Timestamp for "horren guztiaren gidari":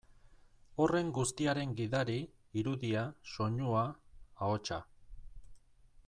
0.83-2.15